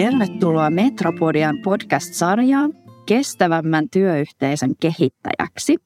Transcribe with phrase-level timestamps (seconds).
[0.00, 2.72] Tervetuloa Metropodian podcast-sarjaan
[3.06, 5.76] kestävämmän työyhteisön kehittäjäksi,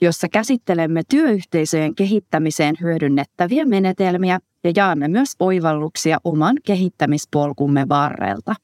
[0.00, 8.54] jossa käsittelemme työyhteisöjen kehittämiseen hyödynnettäviä menetelmiä ja jaamme myös oivalluksia oman kehittämispolkumme varrelta.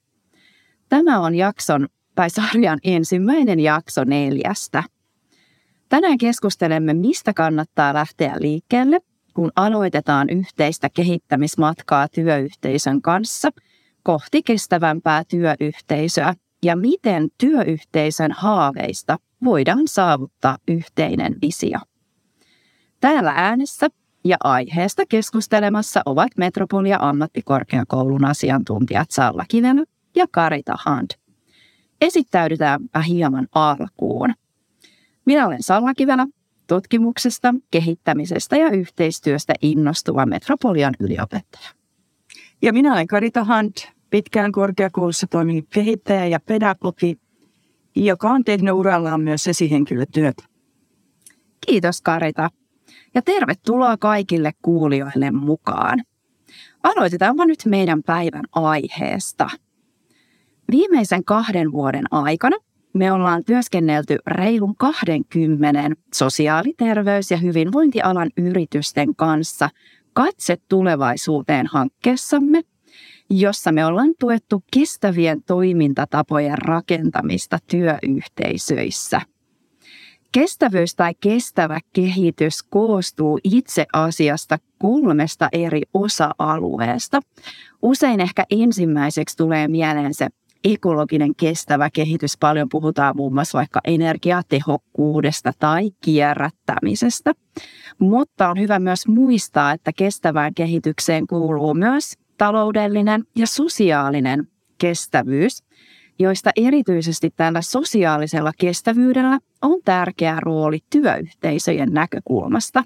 [0.88, 4.82] Tämä on jakson tai sarjan ensimmäinen jakso neljästä.
[5.88, 9.00] Tänään keskustelemme, mistä kannattaa lähteä liikkeelle,
[9.34, 13.50] kun aloitetaan yhteistä kehittämismatkaa työyhteisön kanssa
[14.04, 21.78] kohti kestävämpää työyhteisöä ja miten työyhteisön haaveista voidaan saavuttaa yhteinen visio.
[23.00, 23.86] Täällä äänessä
[24.24, 29.84] ja aiheesta keskustelemassa ovat Metropolia ammattikorkeakoulun asiantuntijat Salla Kivelä
[30.16, 31.10] ja Karita Hand.
[32.00, 34.34] Esittäydytäänpä hieman alkuun.
[35.24, 36.26] Minä olen Salla Kivelä,
[36.66, 41.68] tutkimuksesta, kehittämisestä ja yhteistyöstä innostuva Metropolian yliopettaja.
[42.62, 47.16] Ja minä olen Karita Hunt, pitkään korkeakoulussa toiminut kehittäjä ja pedagogi,
[47.96, 50.42] joka on tehnyt urallaan myös esihenkilötyötä.
[51.66, 52.50] Kiitos Karita
[53.14, 56.02] ja tervetuloa kaikille kuulijoille mukaan.
[56.82, 59.50] Aloitetaanpa nyt meidän päivän aiheesta.
[60.70, 62.56] Viimeisen kahden vuoden aikana
[62.92, 69.70] me ollaan työskennelty reilun 20 sosiaali-, terveys- ja hyvinvointialan yritysten kanssa
[70.12, 72.62] Katse tulevaisuuteen hankkeessamme,
[73.30, 79.20] jossa me ollaan tuettu kestävien toimintatapojen rakentamista työyhteisöissä.
[80.32, 87.20] Kestävyys tai kestävä kehitys koostuu itse asiasta kolmesta eri osa-alueesta.
[87.82, 90.28] Usein ehkä ensimmäiseksi tulee mieleen se
[90.64, 92.38] ekologinen kestävä kehitys.
[92.40, 97.32] Paljon puhutaan muun muassa vaikka energiatehokkuudesta tai kierrättämisestä.
[97.98, 105.62] Mutta on hyvä myös muistaa, että kestävään kehitykseen kuuluu myös taloudellinen ja sosiaalinen kestävyys,
[106.18, 112.84] joista erityisesti tällä sosiaalisella kestävyydellä on tärkeä rooli työyhteisöjen näkökulmasta.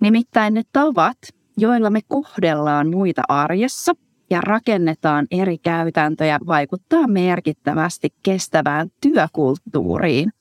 [0.00, 1.18] Nimittäin ne tavat,
[1.56, 3.92] joilla me kohdellaan muita arjessa
[4.30, 10.32] ja rakennetaan eri käytäntöjä, vaikuttaa merkittävästi kestävään työkulttuuriin,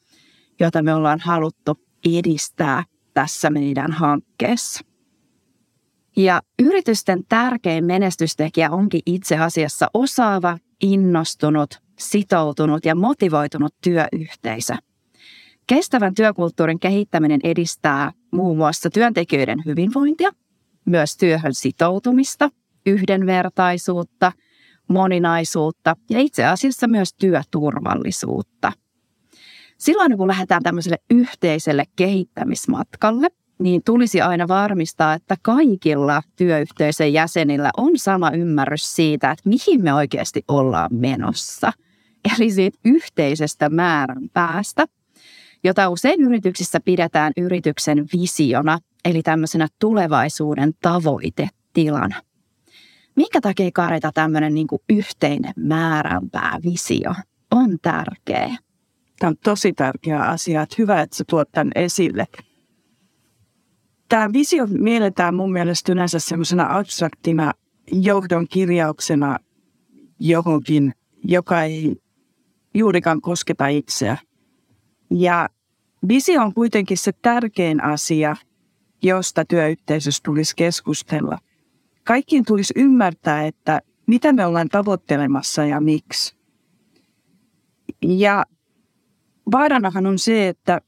[0.59, 1.79] jota me ollaan haluttu
[2.17, 2.83] edistää
[3.13, 4.92] tässä meidän hankkeessa.
[6.15, 14.73] Ja yritysten tärkein menestystekijä onkin itse asiassa osaava, innostunut, sitoutunut ja motivoitunut työyhteisö.
[15.67, 20.31] Kestävän työkulttuurin kehittäminen edistää muun muassa työntekijöiden hyvinvointia,
[20.85, 22.49] myös työhön sitoutumista,
[22.85, 24.31] yhdenvertaisuutta,
[24.87, 28.71] moninaisuutta ja itse asiassa myös työturvallisuutta.
[29.77, 33.27] Silloin kun lähdetään tämmöiselle yhteiselle kehittämismatkalle,
[33.59, 39.93] niin tulisi aina varmistaa, että kaikilla työyhteisön jäsenillä on sama ymmärrys siitä, että mihin me
[39.93, 41.73] oikeasti ollaan menossa.
[42.37, 44.85] Eli siitä yhteisestä määrän päästä,
[45.63, 52.21] jota usein yrityksissä pidetään yrityksen visiona, eli tämmöisenä tulevaisuuden tavoitetilana.
[53.15, 57.13] Minkä takia Karita tämmöinen niin yhteinen määränpää visio
[57.51, 58.57] on tärkeä?
[59.19, 60.61] Tämä on tosi tärkeä asia.
[60.61, 62.27] Että hyvä, että sä tuot tämän esille
[64.13, 67.53] tämä visio mielletään mun mielestä yleensä semmoisena abstraktina
[67.91, 69.37] johdon kirjauksena
[70.19, 70.93] johonkin,
[71.23, 71.95] joka ei
[72.73, 74.17] juurikaan kosketa itseä.
[75.11, 75.49] Ja
[76.07, 78.35] visio on kuitenkin se tärkein asia,
[79.03, 81.37] josta työyhteisössä tulisi keskustella.
[82.03, 86.35] Kaikkien tulisi ymmärtää, että mitä me ollaan tavoittelemassa ja miksi.
[88.01, 88.45] Ja
[89.51, 90.81] vaaranahan on se, että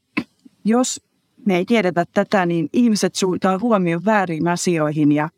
[0.64, 1.05] jos
[1.46, 5.28] me ei tiedetä tätä, niin ihmiset suuntaa huomioon väärin asioihin ja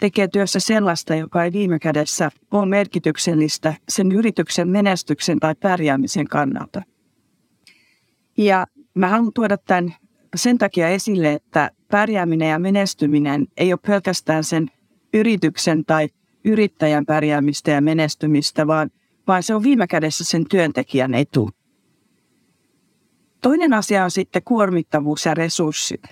[0.00, 6.82] tekee työssä sellaista, joka ei viime kädessä ole merkityksellistä sen yrityksen menestyksen tai pärjäämisen kannalta.
[8.36, 9.94] Ja mä haluan tuoda tämän
[10.36, 14.70] sen takia esille, että pärjääminen ja menestyminen ei ole pelkästään sen
[15.14, 16.08] yrityksen tai
[16.44, 18.90] yrittäjän pärjäämistä ja menestymistä, vaan,
[19.26, 21.50] vaan se on viime kädessä sen työntekijän etu.
[23.46, 26.02] Toinen asia on sitten kuormittavuus ja resurssit.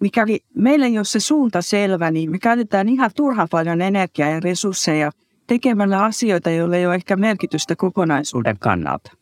[0.00, 4.40] Mikäli meillä ei ole se suunta selvä, niin me käytetään ihan turhan paljon energiaa ja
[4.40, 5.10] resursseja
[5.46, 9.12] tekemällä asioita, joille ei ole ehkä merkitystä kokonaisuuden kannalta.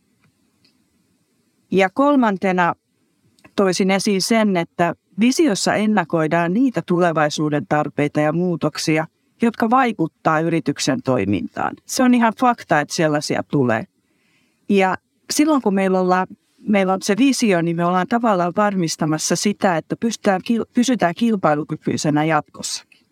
[1.70, 2.74] Ja kolmantena
[3.56, 9.06] toisin esiin sen, että visiossa ennakoidaan niitä tulevaisuuden tarpeita ja muutoksia,
[9.42, 11.76] jotka vaikuttaa yrityksen toimintaan.
[11.86, 13.84] Se on ihan fakta, että sellaisia tulee.
[14.68, 14.96] Ja
[15.30, 16.26] silloin kun meillä ollaan
[16.60, 20.40] meillä on se visio, niin me ollaan tavallaan varmistamassa sitä, että pystytään,
[20.74, 23.06] pysytään kilpailukykyisenä jatkossakin.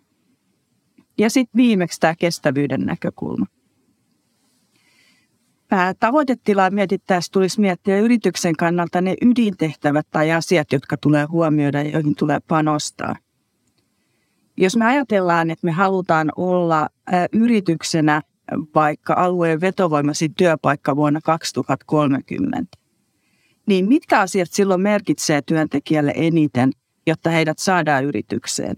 [1.18, 3.46] Ja sitten viimeksi tämä kestävyyden näkökulma.
[6.00, 12.14] tavoitetilaa mietittäessä tulisi miettiä yrityksen kannalta ne ydintehtävät tai asiat, jotka tulee huomioida ja joihin
[12.14, 13.16] tulee panostaa.
[14.56, 16.88] Jos me ajatellaan, että me halutaan olla
[17.32, 18.22] yrityksenä
[18.74, 22.78] vaikka alueen vetovoimaisin työpaikka vuonna 2030,
[23.68, 26.70] niin mitkä asiat silloin merkitsee työntekijälle eniten,
[27.06, 28.76] jotta heidät saadaan yritykseen?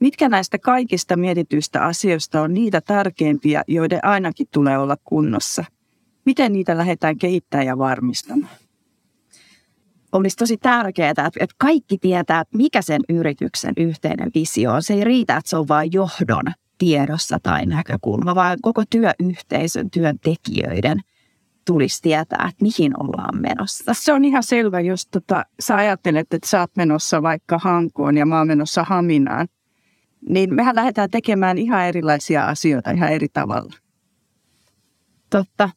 [0.00, 5.64] Mitkä näistä kaikista mietityistä asioista on niitä tärkeimpiä, joiden ainakin tulee olla kunnossa?
[6.24, 8.52] Miten niitä lähdetään kehittämään ja varmistamaan?
[10.12, 14.82] Olisi tosi tärkeää, että kaikki tietää, mikä sen yrityksen yhteinen visio on.
[14.82, 16.44] Se ei riitä, että se on vain johdon
[16.78, 21.00] tiedossa tai näkökulma, vaan koko työyhteisön, työntekijöiden
[21.66, 23.94] tulisi tietää, että mihin ollaan menossa.
[23.94, 28.26] Se on ihan selvä, jos tota, sä ajattelet, että sä oot menossa vaikka Hankoon ja
[28.26, 29.48] mä oon menossa Haminaan,
[30.28, 33.74] niin mehän lähdetään tekemään ihan erilaisia asioita ihan eri tavalla.
[35.30, 35.70] Totta.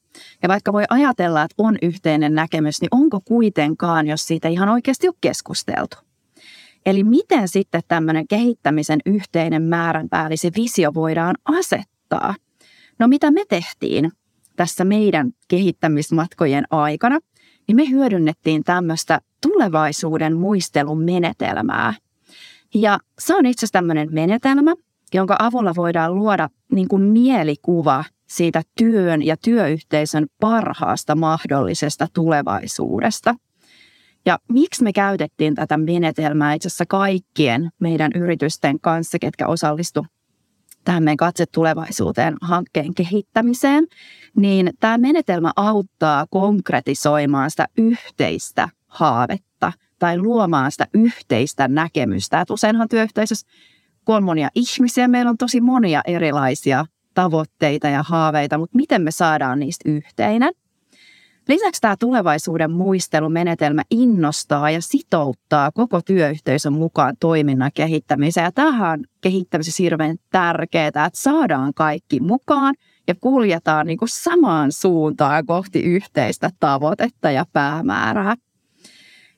[0.44, 5.08] Ja vaikka voi ajatella, että on yhteinen näkemys, niin onko kuitenkaan, jos siitä ihan oikeasti
[5.08, 5.98] on keskusteltu?
[6.86, 12.36] Eli miten sitten tämmöinen kehittämisen yhteinen määränpäällisi visio voidaan asettaa?
[13.00, 14.12] No mitä me tehtiin
[14.56, 17.20] tässä meidän kehittämismatkojen aikana?
[17.68, 21.94] Niin me hyödynnettiin tämmöistä tulevaisuuden muistelun menetelmää.
[22.74, 24.74] Ja se on itse asiassa tämmöinen menetelmä,
[25.14, 33.36] jonka avulla voidaan luoda niin kuin mielikuva siitä työn ja työyhteisön parhaasta mahdollisesta tulevaisuudesta.
[34.26, 40.06] Ja miksi me käytettiin tätä menetelmää itse asiassa kaikkien meidän yritysten kanssa, ketkä osallistu
[40.84, 43.88] tähän meidän Katse tulevaisuuteen hankkeen kehittämiseen,
[44.36, 52.42] niin tämä menetelmä auttaa konkretisoimaan sitä yhteistä haavetta tai luomaan sitä yhteistä näkemystä.
[52.42, 53.48] Että useinhan työyhteisössä,
[54.06, 59.12] kun on monia ihmisiä, meillä on tosi monia erilaisia tavoitteita ja haaveita, mutta miten me
[59.12, 60.54] saadaan niistä yhteinen?
[61.48, 68.44] Lisäksi tämä tulevaisuuden muistelumenetelmä innostaa ja sitouttaa koko työyhteisön mukaan toiminnan kehittämiseen.
[68.44, 72.76] Ja tähän on kehittämisessä hirveän tärkeää, että saadaan kaikki mukaan
[73.08, 78.36] ja kuljetaan niin kuin samaan suuntaan kohti yhteistä tavoitetta ja päämäärää.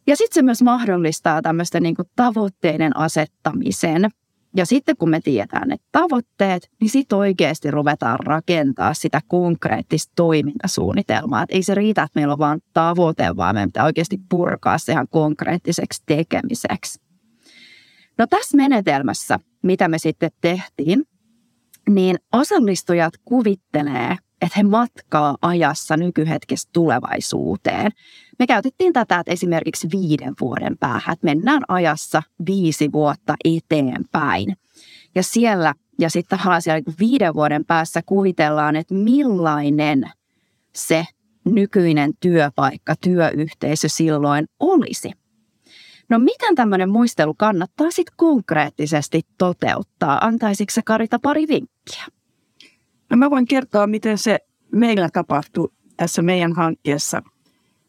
[0.08, 4.10] Ja sitten se myös mahdollistaa tämmöistä niin tavoitteiden asettamisen
[4.56, 11.44] ja sitten kun me tiedetään ne tavoitteet, niin sitten oikeasti ruvetaan rakentaa sitä konkreettista toimintasuunnitelmaa.
[11.44, 14.92] Et ei se riitä, että meillä on vain tavoite, vaan meidän pitää oikeasti purkaa se
[14.92, 17.00] ihan konkreettiseksi tekemiseksi.
[18.18, 21.04] No tässä menetelmässä, mitä me sitten tehtiin,
[21.90, 27.92] niin osallistujat kuvittelee että he matkaa ajassa nykyhetkestä tulevaisuuteen.
[28.40, 34.58] Me käytettiin tätä että esimerkiksi viiden vuoden päähän, että mennään ajassa viisi vuotta eteenpäin.
[35.16, 40.12] Ja siellä ja sitten siellä niin viiden vuoden päässä kuvitellaan, että millainen
[40.76, 41.06] se
[41.46, 45.12] nykyinen työpaikka, työyhteisö silloin olisi.
[46.10, 50.26] No miten tämmöinen muistelu kannattaa sitten konkreettisesti toteuttaa?
[50.26, 52.06] Antaisitko Karita pari vinkkiä?
[53.10, 54.40] No mä voin kertoa, miten se
[54.72, 57.22] meillä tapahtui tässä meidän hankkeessa.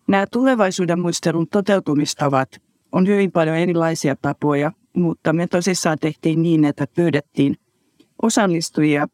[0.08, 6.86] Nämä tulevaisuuden muistelun toteutumistavat on hyvin paljon erilaisia tapoja, mutta me tosissaan tehtiin niin, että
[6.94, 7.56] pyydettiin
[8.22, 9.06] osallistujia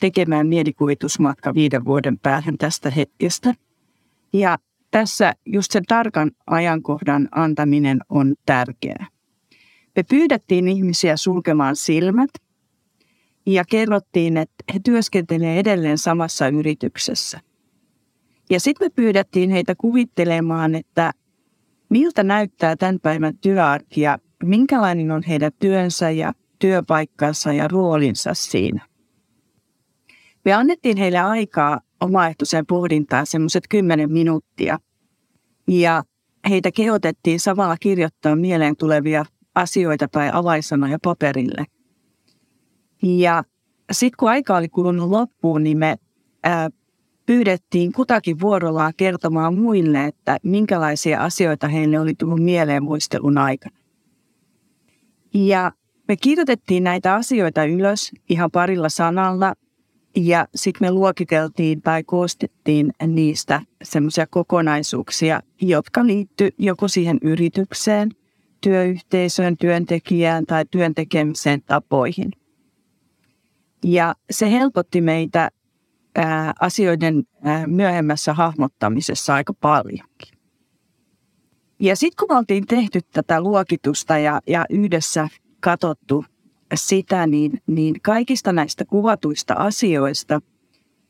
[0.00, 3.54] tekemään mielikuvitusmatka viiden vuoden päähän tästä hetkestä.
[4.32, 4.58] Ja
[4.90, 9.06] tässä just sen tarkan ajankohdan antaminen on tärkeää.
[9.96, 12.30] Me pyydettiin ihmisiä sulkemaan silmät
[13.46, 17.40] ja kerrottiin, että he työskentelevät edelleen samassa yrityksessä.
[18.50, 21.12] Ja sitten me pyydettiin heitä kuvittelemaan, että
[21.88, 28.86] miltä näyttää tämän päivän työarki ja minkälainen on heidän työnsä ja työpaikkansa ja roolinsa siinä.
[30.44, 34.78] Me annettiin heille aikaa omaehtoiseen pohdintaan semmoiset kymmenen minuuttia.
[35.68, 36.02] Ja
[36.48, 41.64] heitä kehotettiin samalla kirjoittaa mieleen tulevia asioita tai avaisanoja paperille–
[43.02, 43.44] ja
[43.92, 45.96] sitten kun aika oli kulunut loppuun, niin me
[46.42, 46.70] ää,
[47.26, 53.76] pyydettiin kutakin vuorollaan kertomaan muille, että minkälaisia asioita heille oli tullut mieleen muistelun aikana.
[55.34, 55.72] Ja
[56.08, 59.54] me kirjoitettiin näitä asioita ylös ihan parilla sanalla
[60.16, 68.10] ja sitten me luokiteltiin tai koostettiin niistä semmoisia kokonaisuuksia, jotka liittyy joko siihen yritykseen,
[68.60, 72.30] työyhteisöön, työntekijään tai työntekemisen tapoihin.
[73.84, 75.50] Ja se helpotti meitä
[76.16, 80.38] ää, asioiden ää, myöhemmässä hahmottamisessa aika paljonkin.
[81.80, 85.28] Ja sitten kun me oltiin tehty tätä luokitusta ja, ja yhdessä
[85.60, 86.24] katsottu
[86.74, 90.40] sitä, niin, niin kaikista näistä kuvatuista asioista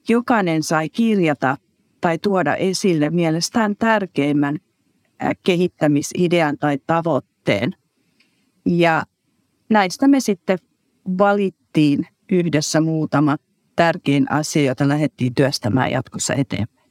[0.08, 1.56] jokainen sai kirjata
[2.00, 4.58] tai tuoda esille mielestään tärkeimmän
[5.44, 7.74] kehittämisidean tai tavoitteen.
[8.66, 9.02] Ja
[9.70, 10.58] näistä me sitten
[11.18, 13.36] valittiin yhdessä muutama
[13.76, 16.90] tärkein asia, jota lähdettiin työstämään jatkossa eteenpäin.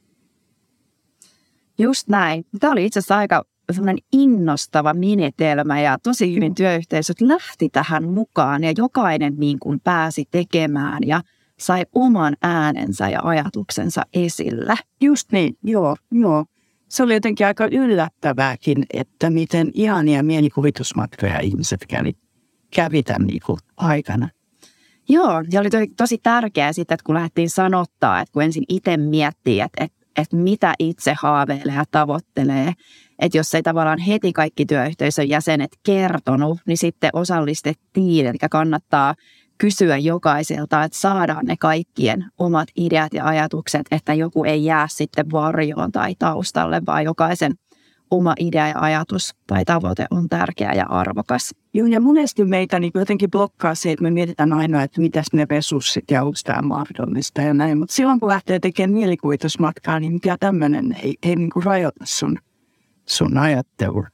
[1.78, 2.44] Just näin.
[2.60, 8.64] Tämä oli itse asiassa aika sellainen innostava menetelmä ja tosi hyvin työyhteisöt lähti tähän mukaan
[8.64, 11.20] ja jokainen niin kuin pääsi tekemään ja
[11.58, 14.74] sai oman äänensä ja ajatuksensa esille.
[15.00, 16.44] Just niin, joo, joo.
[16.88, 22.12] Se oli jotenkin aika yllättävääkin, että miten ihania mielikuvitusmatkoja ihmiset kävi,
[22.74, 24.28] kävi tämän niin kuin aikana.
[25.12, 29.60] Joo, ja oli tosi tärkeää sitten, että kun lähdettiin sanottaa, että kun ensin itse miettii,
[29.60, 32.72] että, että, että mitä itse haaveilee ja tavoittelee,
[33.18, 39.14] että jos ei tavallaan heti kaikki työyhteisön jäsenet kertonut, niin sitten osallistettiin, eli kannattaa
[39.58, 45.30] kysyä jokaiselta, että saadaan ne kaikkien omat ideat ja ajatukset, että joku ei jää sitten
[45.32, 47.52] varjoon tai taustalle, vaan jokaisen
[48.10, 51.54] oma idea ja ajatus tai tavoite on tärkeä ja arvokas.
[51.74, 55.46] Joo, ja monesti meitä niin jotenkin blokkaa se, että me mietitään aina, että mitäs ne
[55.50, 57.78] resurssit ja onko tämä mahdollista ja näin.
[57.78, 62.38] Mutta silloin kun lähtee tekemään mielikuvitusmatkaa, niin mikä tämmöinen ei, ei niin kuin rajoita sun,
[63.06, 64.06] sun ajattelua.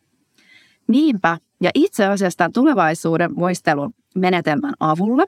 [0.88, 1.38] Niinpä.
[1.60, 5.24] Ja itse asiassa tämän tulevaisuuden muistelun menetelmän avulla,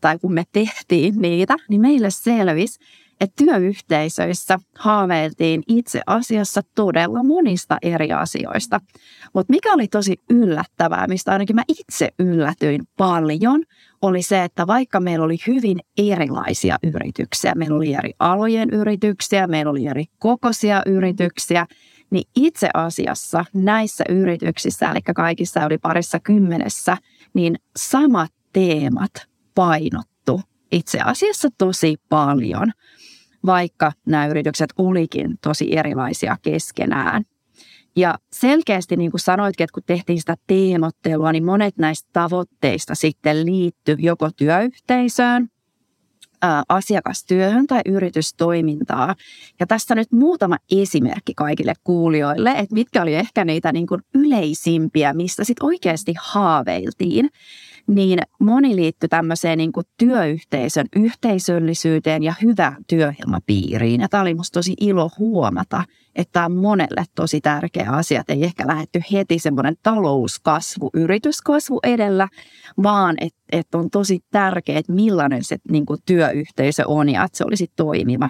[0.00, 2.78] tai kun me tehtiin niitä, niin meille selvisi,
[3.20, 8.80] että työyhteisöissä haaveiltiin itse asiassa todella monista eri asioista.
[9.34, 13.62] Mutta mikä oli tosi yllättävää, mistä ainakin mä itse yllätyin paljon,
[14.02, 19.70] oli se, että vaikka meillä oli hyvin erilaisia yrityksiä, meillä oli eri alojen yrityksiä, meillä
[19.70, 21.66] oli eri kokoisia yrityksiä,
[22.10, 26.96] niin itse asiassa näissä yrityksissä, eli kaikissa oli parissa kymmenessä,
[27.34, 29.12] niin samat teemat
[29.54, 30.40] painottu
[30.72, 32.72] itse asiassa tosi paljon,
[33.46, 37.24] vaikka nämä yritykset olikin tosi erilaisia keskenään.
[37.96, 43.46] Ja selkeästi, niin kuin sanoitkin, että kun tehtiin sitä teemottelua, niin monet näistä tavoitteista sitten
[43.46, 45.48] liittyy joko työyhteisöön
[46.68, 49.14] asiakastyöhön tai yritystoimintaa.
[49.60, 55.12] Ja tässä nyt muutama esimerkki kaikille kuulijoille, että mitkä oli ehkä niitä niin kuin yleisimpiä,
[55.12, 57.30] mistä sitten oikeasti haaveiltiin.
[57.88, 64.00] Niin moni liittyi tämmöiseen niin kuin työyhteisön yhteisöllisyyteen ja hyvään työilmapiiriin.
[64.00, 65.84] Ja tämä oli musta tosi ilo huomata,
[66.16, 71.80] että tämä on monelle tosi tärkeä asia, että ei ehkä lähetty heti semmoinen talouskasvu, yrityskasvu
[71.82, 72.28] edellä,
[72.82, 77.38] vaan että, että on tosi tärkeää, että millainen se niin kuin työyhteisö on ja että
[77.38, 78.28] se olisi toimiva.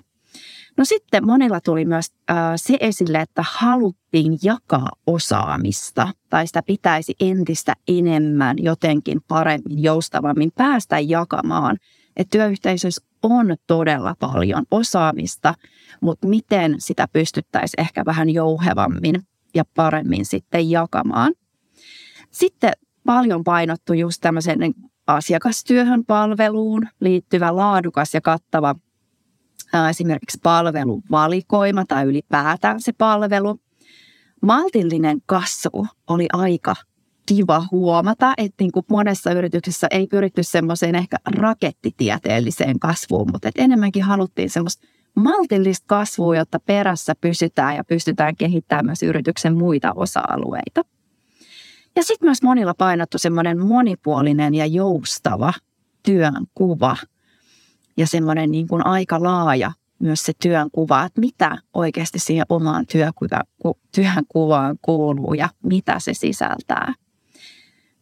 [0.78, 7.14] No sitten monilla tuli myös äh, se esille, että haluttiin jakaa osaamista tai sitä pitäisi
[7.20, 11.76] entistä enemmän jotenkin paremmin, joustavammin päästä jakamaan.
[12.16, 15.54] Että työyhteisössä on todella paljon osaamista,
[16.00, 19.14] mutta miten sitä pystyttäisiin ehkä vähän jouhevammin
[19.54, 21.32] ja paremmin sitten jakamaan.
[22.30, 22.73] Sitten
[23.06, 24.58] paljon painottu just tämmöisen
[25.06, 28.75] asiakastyöhön palveluun liittyvä laadukas ja kattava
[29.90, 33.60] esimerkiksi palveluvalikoima tai ylipäätään se palvelu.
[34.42, 36.75] Maltillinen kasvu oli aika
[37.26, 43.62] kiva huomata, että niin kuin monessa yrityksessä ei pyritty semmoiseen ehkä rakettitieteelliseen kasvuun, mutta että
[43.62, 50.84] enemmänkin haluttiin semmoista maltillista kasvua, jotta perässä pysytään ja pystytään kehittämään myös yrityksen muita osa-alueita.
[51.96, 55.52] Ja sitten myös monilla painottu semmoinen monipuolinen ja joustava
[56.02, 56.96] työn kuva
[57.98, 62.86] ja semmoinen niin kuin aika laaja myös se työn kuva, että mitä oikeasti siihen omaan
[62.86, 66.94] työn kuvaan kuuluu ja mitä se sisältää.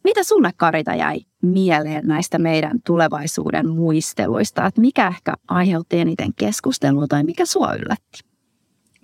[0.03, 4.65] Mitä sulle Karita jäi mieleen näistä meidän tulevaisuuden muisteluista?
[4.65, 8.19] Että mikä ehkä aiheutti eniten keskustelua tai mikä sua yllätti?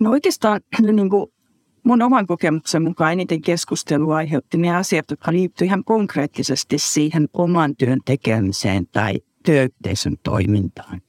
[0.00, 0.60] No oikeastaan
[0.92, 1.26] niin kuin
[1.84, 7.76] mun oman kokemuksen mukaan eniten keskustelua aiheutti ne asiat, jotka liittyivät ihan konkreettisesti siihen oman
[7.76, 11.00] työn tekemiseen tai työyhteisön toimintaan.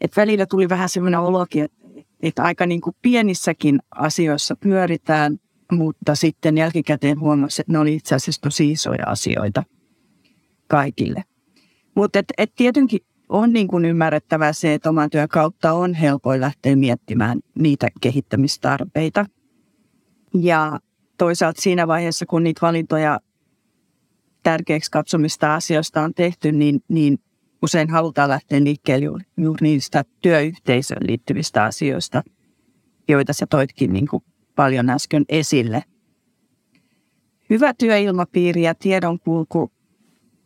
[0.00, 1.76] Et välillä tuli vähän semmoinen olokin, että,
[2.22, 5.38] että aika niin kuin pienissäkin asioissa pyöritään
[5.72, 9.62] mutta sitten jälkikäteen huomasi, että ne oli itse asiassa tosi isoja asioita
[10.68, 11.24] kaikille.
[11.94, 16.40] Mutta et, et tietenkin on niin kuin ymmärrettävää se, että oman työn kautta on helpoin
[16.40, 19.26] lähteä miettimään niitä kehittämistarpeita.
[20.34, 20.80] Ja
[21.18, 23.20] toisaalta siinä vaiheessa, kun niitä valintoja
[24.42, 27.18] tärkeäksi katsomista asioista on tehty, niin, niin
[27.62, 32.22] usein halutaan lähteä liikkeelle juuri, juuri niistä työyhteisöön liittyvistä asioista,
[33.08, 34.22] joita sä toitkin niin kuin
[34.54, 35.82] paljon äsken esille.
[37.50, 39.70] Hyvä työilmapiiri ja tiedonkulku,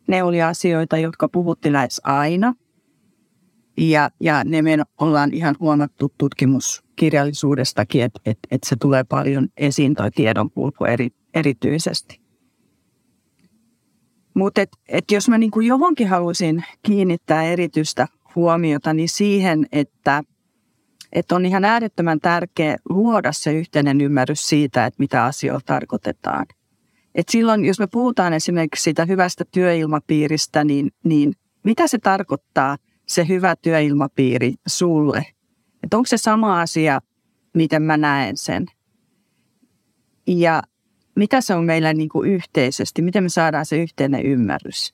[0.07, 2.53] ne oli asioita, jotka puhutti lähes aina.
[3.77, 9.95] Ja, ja ne me ollaan ihan huomattu tutkimuskirjallisuudestakin, että et, et se tulee paljon esiin
[9.95, 12.20] toi tiedonkulku eri, erityisesti.
[14.33, 20.23] Mutta et, et jos mä niinku johonkin haluaisin kiinnittää erityistä huomiota, niin siihen, että
[21.13, 26.45] et on ihan äärettömän tärkeä luoda se yhteinen ymmärrys siitä, että mitä asioilla tarkoitetaan.
[27.15, 31.33] Et silloin, jos me puhutaan esimerkiksi siitä hyvästä työilmapiiristä, niin, niin
[31.63, 35.25] mitä se tarkoittaa se hyvä työilmapiiri sulle?
[35.83, 37.01] Että onko se sama asia,
[37.53, 38.65] miten mä näen sen?
[40.27, 40.63] Ja
[41.15, 44.93] mitä se on meillä niin kuin yhteisesti, miten me saadaan se yhteinen ymmärrys.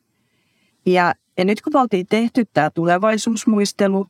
[0.85, 4.07] Ja, ja nyt kun me oltiin tehty tämä tulevaisuusmuistelu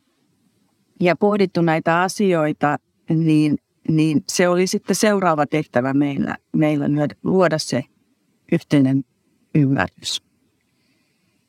[1.00, 2.78] ja pohdittu näitä asioita,
[3.10, 6.86] niin, niin se oli sitten seuraava tehtävä meillä, meillä
[7.22, 7.84] luoda se
[8.52, 9.04] yhteinen
[9.54, 10.22] ymmärrys.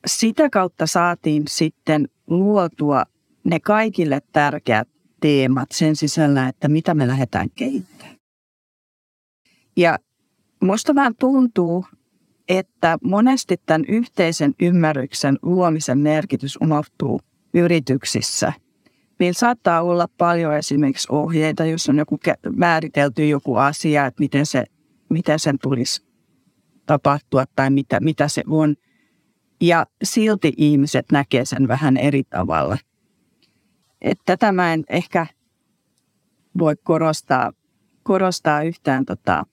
[0.05, 3.03] Sitä kautta saatiin sitten luotua
[3.43, 4.87] ne kaikille tärkeät
[5.21, 8.15] teemat sen sisällä, että mitä me lähdetään kehittämään.
[9.77, 9.99] Ja
[10.63, 11.85] Musta vähän tuntuu,
[12.49, 17.19] että monesti tämän yhteisen ymmärryksen luomisen merkitys unohtuu
[17.53, 18.53] yrityksissä.
[19.19, 22.19] Meillä saattaa olla paljon esimerkiksi ohjeita, jos on joku
[22.55, 24.63] määritelty joku asia, että miten, se,
[25.09, 26.05] miten sen tulisi
[26.85, 28.75] tapahtua tai mitä, mitä se on.
[29.61, 32.77] Ja silti ihmiset näkee sen vähän eri tavalla.
[34.01, 35.27] Että tätä mä en ehkä
[36.59, 37.51] voi korostaa,
[38.03, 39.45] korostaa yhtään tota,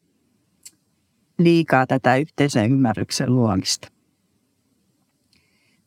[1.39, 3.89] liikaa tätä yhteisen ymmärryksen luomista.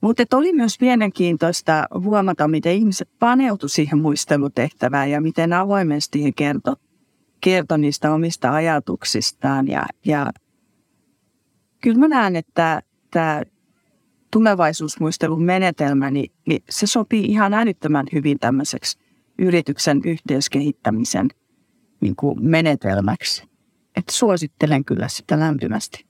[0.01, 6.75] Mutta oli myös mielenkiintoista huomata, miten ihmiset paneutu siihen muistelutehtävään ja miten avoimesti he kertoi
[7.41, 9.67] kerto niistä omista ajatuksistaan.
[9.67, 10.31] Ja, ja
[11.81, 13.43] kyllä mä näen, että tämä
[14.31, 18.97] tulevaisuusmuistelun menetelmä, niin, niin se sopii ihan älyttömän hyvin tämmöiseksi
[19.39, 21.27] yrityksen yhteiskehittämisen
[22.01, 23.48] niin kuin menetelmäksi
[23.99, 26.05] että suosittelen kyllä sitä lämpimästi.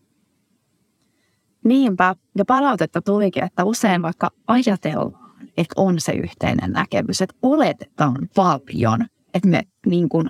[1.63, 8.29] Niinpä, ja palautetta tulikin, että usein vaikka ajatellaan, että on se yhteinen näkemys, että oletetaan
[8.35, 10.29] paljon, että me niin kuin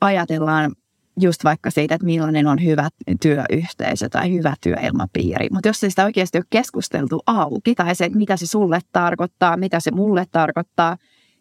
[0.00, 0.72] ajatellaan
[1.20, 2.88] just vaikka siitä, että millainen on hyvä
[3.20, 5.48] työyhteisö tai hyvä työilmapiiri.
[5.52, 9.56] Mutta jos se sitä oikeasti ole keskusteltu auki, tai se, että mitä se sulle tarkoittaa,
[9.56, 10.96] mitä se mulle tarkoittaa,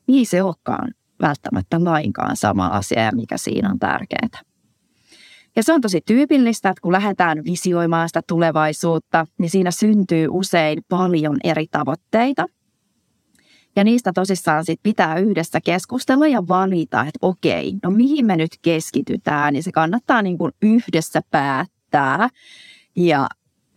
[0.08, 4.51] niin se olekaan välttämättä lainkaan sama asia ja mikä siinä on tärkeää.
[5.56, 10.80] Ja se on tosi tyypillistä, että kun lähdetään visioimaan sitä tulevaisuutta, niin siinä syntyy usein
[10.90, 12.46] paljon eri tavoitteita.
[13.76, 18.52] Ja niistä tosissaan sit pitää yhdessä keskustella ja valita, että okei, no mihin me nyt
[18.62, 22.30] keskitytään, niin se kannattaa niin kuin yhdessä päättää.
[22.96, 23.28] Ja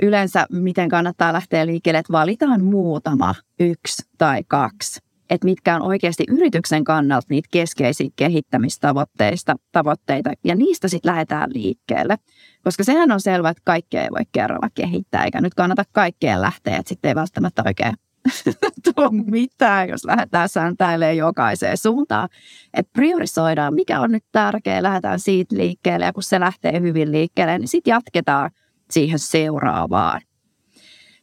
[0.02, 6.24] yleensä miten kannattaa lähteä liikkeelle, että valitaan muutama, yksi tai kaksi että mitkä on oikeasti
[6.28, 12.16] yrityksen kannalta niitä keskeisiä kehittämistavoitteista, tavoitteita, ja niistä sitten lähdetään liikkeelle.
[12.64, 16.76] Koska sehän on selvää, että kaikkea ei voi kerralla kehittää, eikä nyt kannata kaikkeen lähteä,
[16.76, 17.94] että sitten ei välttämättä oikein
[18.94, 22.28] tuo mitään, jos lähdetään sääntäilemään jokaiseen suuntaan.
[22.74, 27.58] Että priorisoidaan, mikä on nyt tärkeää, lähdetään siitä liikkeelle, ja kun se lähtee hyvin liikkeelle,
[27.58, 28.50] niin sitten jatketaan
[28.90, 30.20] siihen seuraavaan.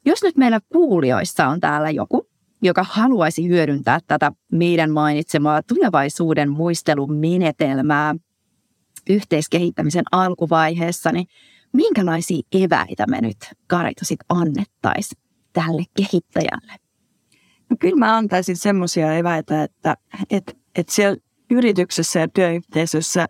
[0.06, 2.31] Jos nyt meillä kuulijoissa on täällä joku,
[2.62, 8.16] joka haluaisi hyödyntää tätä meidän mainitsemaa tulevaisuuden muistelun menetelmää
[9.10, 11.28] yhteiskehittämisen alkuvaiheessa, niin
[11.74, 15.22] minkälaisia eväitä me nyt Karito sit annettaisiin
[15.54, 16.74] tälle kehittäjälle?
[17.70, 19.96] No kyllä mä antaisin semmoisia eväitä, että,
[20.30, 21.18] että, että siellä
[21.52, 23.26] yrityksessä ja työyhteisössä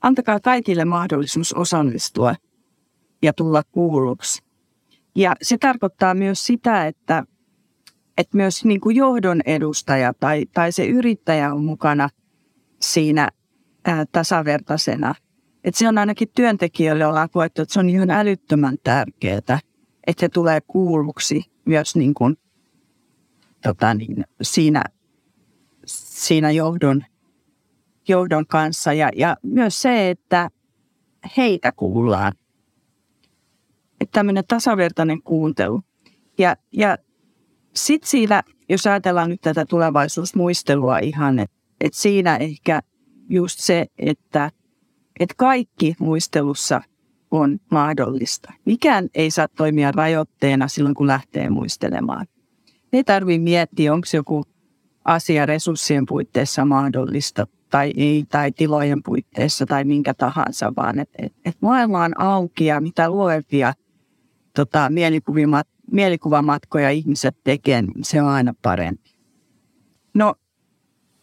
[0.00, 2.34] antakaa kaikille mahdollisuus osallistua
[3.22, 4.42] ja tulla kuulluksi.
[5.16, 7.24] Ja se tarkoittaa myös sitä, että
[8.18, 12.08] että myös niin kuin johdon edustaja tai, tai se yrittäjä on mukana
[12.80, 13.28] siinä
[13.84, 15.14] ää, tasavertaisena.
[15.64, 19.38] Että se on ainakin työntekijöille ollaan koettu, että se on ihan älyttömän tärkeää,
[20.06, 22.36] että se tulee kuulluksi myös niin kuin,
[23.62, 24.84] tota niin, siinä,
[25.86, 27.04] siinä johdon,
[28.08, 28.92] johdon kanssa.
[28.92, 30.50] Ja, ja myös se, että
[31.36, 32.32] heitä kuullaan.
[34.00, 35.82] Että tämmöinen tasavertainen kuuntelu.
[36.38, 36.98] Ja, ja
[37.74, 42.80] sitten siinä, jos ajatellaan nyt tätä tulevaisuusmuistelua ihan, että et siinä ehkä
[43.28, 44.50] just se, että
[45.20, 46.82] et kaikki muistelussa
[47.30, 48.52] on mahdollista.
[48.64, 52.26] Mikään ei saa toimia rajoitteena silloin, kun lähtee muistelemaan.
[52.92, 54.44] Ei tarvitse miettiä, onko joku
[55.04, 61.32] asia resurssien puitteissa mahdollista tai ei, tai tilojen puitteissa tai minkä tahansa, vaan että et,
[61.44, 63.72] et maailma on auki ja mitä luovempia
[64.56, 69.14] tota, mielikuvimat mielikuvamatkoja ihmiset tekee, niin se on aina parempi.
[70.14, 70.34] No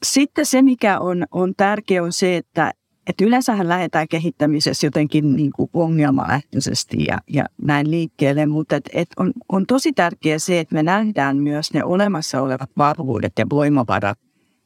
[0.05, 2.71] sitten se, mikä on, on tärkeä, on se, että,
[3.07, 9.09] että yleensähän lähdetään kehittämisessä jotenkin niin kuin ongelmalähtöisesti ja, ja näin liikkeelle, mutta et, et
[9.17, 14.19] on, on tosi tärkeää se, että me nähdään myös ne olemassa olevat vahvuudet ja voimavarat,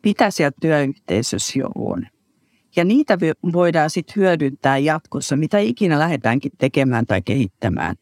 [0.03, 2.07] mitä siellä työyhteisössä jo on.
[2.75, 3.17] Ja niitä
[3.53, 7.95] voidaan sitten hyödyntää jatkossa, mitä ikinä lähdetäänkin tekemään tai kehittämään.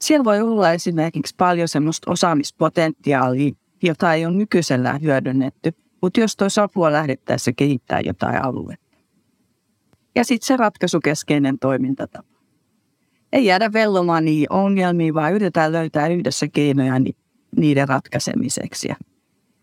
[0.00, 6.48] Siellä voi olla esimerkiksi paljon semmoista osaamispotentiaalia, jota ei ole nykyisellään hyödynnetty, mutta jos tuo
[6.62, 8.96] apua lähdettäessä kehittää jotain aluetta.
[10.14, 12.36] Ja sitten se ratkaisukeskeinen toimintatapa.
[13.32, 16.94] Ei jäädä vellomaan niihin ongelmiin, vaan yritetään löytää yhdessä keinoja
[17.56, 18.88] niiden ratkaisemiseksi.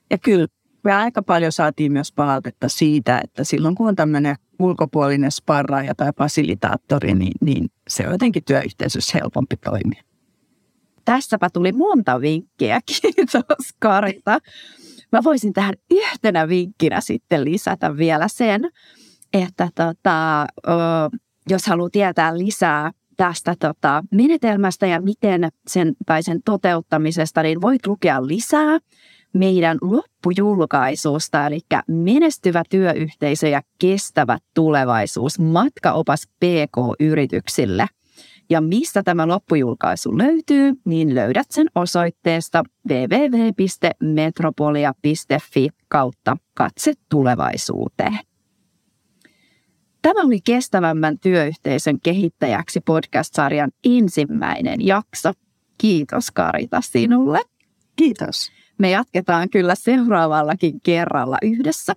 [0.10, 0.48] Ja kyllä
[0.84, 6.12] me aika paljon saatiin myös palautetta siitä, että silloin kun on tämmöinen ulkopuolinen sparraaja tai
[6.18, 10.04] fasilitaattori, niin, niin se on jotenkin työyhteisössä helpompi toimia.
[11.06, 14.40] Tässäpä tuli monta vinkkiä, kiitos Karita.
[15.12, 18.70] Mä voisin tähän yhtenä vinkkinä sitten lisätä vielä sen,
[19.34, 20.48] että tota,
[21.50, 27.88] jos haluaa tietää lisää tästä tota, menetelmästä ja miten sen tai sen toteuttamisesta, niin voit
[27.88, 28.80] lukea lisää
[29.34, 37.88] meidän loppujulkaisusta, eli Menestyvä työyhteisö ja kestävä tulevaisuus, matkaopas PK-yrityksille.
[38.50, 48.20] Ja mistä tämä loppujulkaisu löytyy, niin löydät sen osoitteesta www.metropolia.fi kautta katse tulevaisuuteen.
[50.02, 55.32] Tämä oli kestävämmän työyhteisön kehittäjäksi podcast-sarjan ensimmäinen jakso.
[55.78, 57.40] Kiitos Karita sinulle.
[57.96, 58.52] Kiitos.
[58.78, 61.94] Me jatketaan kyllä seuraavallakin kerralla yhdessä.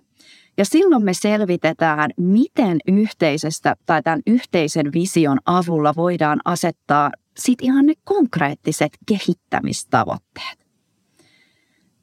[0.57, 7.85] Ja silloin me selvitetään, miten yhteisestä tai tämän yhteisen vision avulla voidaan asettaa sit ihan
[7.85, 10.67] ne konkreettiset kehittämistavoitteet.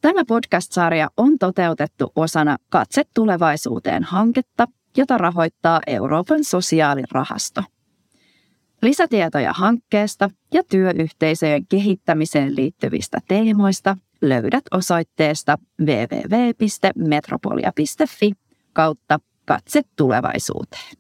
[0.01, 7.63] Tämä podcast-sarja on toteutettu osana Katse tulevaisuuteen hanketta, jota rahoittaa Euroopan sosiaalirahasto.
[8.83, 18.33] Lisätietoja hankkeesta ja työyhteisöjen kehittämiseen liittyvistä teemoista löydät osoitteesta www.metropolia.fi
[18.75, 20.97] kautta katse tulevaisuuteen.